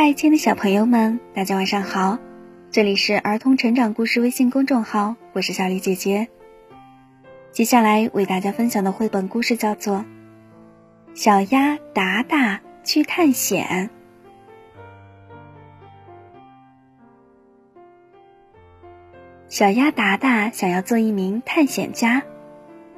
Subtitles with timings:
[0.00, 2.20] 嗨，亲爱的小朋友们，大家晚上好！
[2.70, 6.28] 这里是儿童成长故事微信公众号，我是小丽姐姐。
[7.50, 9.96] 接下来为大家分享的绘本故事叫做
[11.14, 13.88] 《小鸭达达去探险》。
[19.48, 22.22] 小鸭达达想要做一名探险家，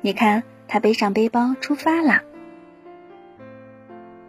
[0.00, 2.22] 你看，他背上背包出发了。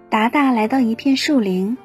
[0.09, 1.77] 达达来到一片树林。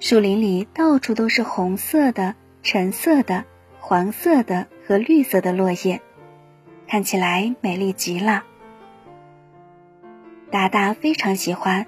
[0.00, 3.44] 树林里到处都是红色的、橙色的、
[3.78, 6.00] 黄色的和绿色的落叶，
[6.88, 8.44] 看起来美丽极了。
[10.50, 11.86] 达达非常喜欢，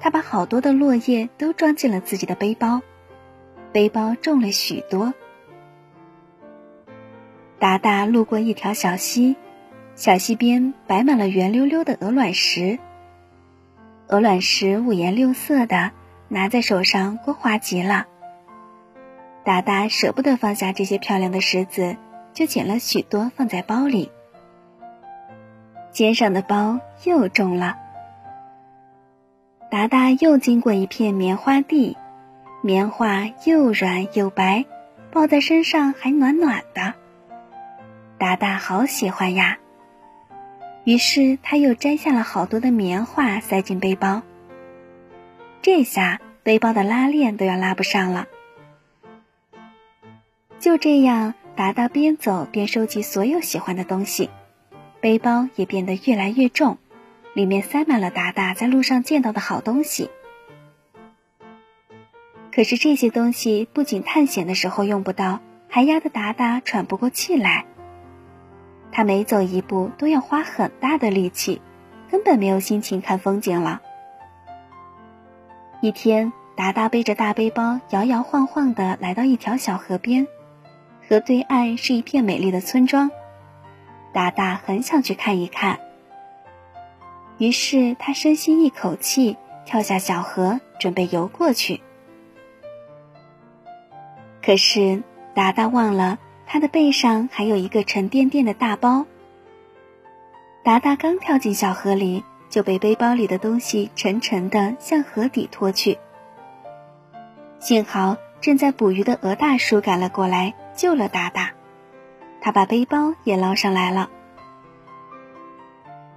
[0.00, 2.82] 他把好多的落叶都装进了自己的背包，
[3.70, 5.14] 背包重了许多。
[7.60, 9.36] 达达路过一条小溪，
[9.94, 12.80] 小溪边摆满了圆溜溜的鹅卵石，
[14.08, 15.92] 鹅卵石五颜六色的。
[16.32, 18.06] 拿在手上光滑极了。
[19.44, 21.98] 达达舍不得放下这些漂亮的石子，
[22.32, 24.10] 就捡了许多放在包里。
[25.90, 27.76] 肩上的包又重了。
[29.70, 31.98] 达达又经过一片棉花地，
[32.62, 34.64] 棉花又软又白，
[35.10, 36.94] 抱在身上还暖暖的。
[38.16, 39.58] 达达好喜欢呀。
[40.84, 44.22] 于是他又摘下了好多的棉花，塞进背包。
[45.62, 48.26] 这下背包的拉链都要拉不上了。
[50.58, 54.28] 就这样，达达边走边收集所有喜欢的东西，
[55.00, 56.78] 背包也变得越来越重，
[57.32, 60.10] 里面塞满了达达在路上见到的好东西。
[62.52, 67.66] 可是这些东西不仅探险的时候用不到，还压得达达喘不过气来。
[68.90, 71.62] 他每走一步都要花很大的力气，
[72.10, 73.80] 根本没有心情看风景了。
[75.82, 80.28] 一天，达达背着大背包，摇摇晃晃地来到一条小河边。
[81.08, 83.10] 河对岸是一片美丽的村庄，
[84.12, 85.80] 达达很想去看一看。
[87.36, 91.80] 于是他深吸一口气，跳下小河，准备游过去。
[94.40, 95.02] 可是
[95.34, 99.04] 达达忘了，他的背上还有一个沉甸甸的大包。
[100.62, 102.22] 达达刚跳进小河里。
[102.52, 105.98] 就被背包里的东西沉沉的向河底拖去。
[107.58, 111.52] 幸好正在捕鱼的鹅大叔赶了过来，救了达达，
[112.42, 114.10] 他把背包也捞上来了。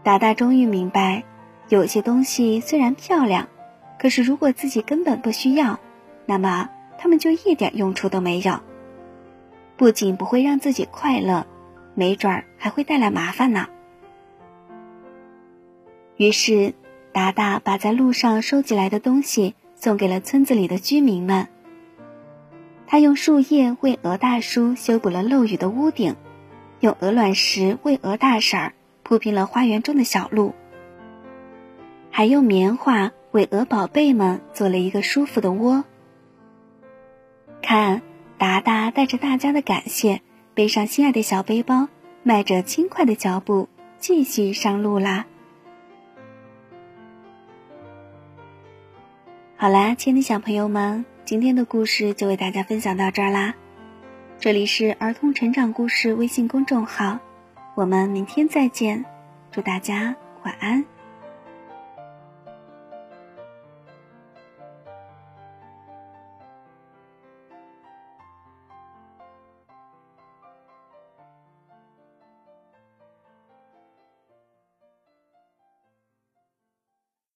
[0.03, 1.23] 达达终于明白，
[1.69, 3.47] 有些东西虽然漂亮，
[3.97, 5.79] 可是如果自己根本不需要，
[6.25, 8.59] 那么他们就一点用处都没有，
[9.77, 11.47] 不仅不会让自己快乐，
[11.93, 13.67] 没准儿还会带来麻烦呢。
[16.17, 16.73] 于是，
[17.11, 21.49] 达达把在路上收集来的东西送给了村子里的居民们。
[22.87, 26.15] 他用树叶为鹅大叔修补了漏雨的屋顶，
[26.79, 30.53] 用鹅卵石为鹅大婶儿铺平了花园中的小路，
[32.11, 35.83] 还用棉花为鹅宝贝们做了一个舒服的窝。
[37.61, 38.01] 看，
[38.37, 40.21] 达达带着大家的感谢，
[40.53, 41.89] 背上心爱的小背包，
[42.23, 43.67] 迈着轻快的脚步，
[43.99, 45.25] 继续上路啦。
[49.57, 53.55] 好啦，亲爱的小朋友们，今天的故事就为大家分享到这儿啦。
[54.37, 57.19] 这里是儿童成长故事微信公众号，
[57.73, 59.05] 我们明天再见，
[59.51, 60.13] 祝大家
[60.43, 60.83] 晚安。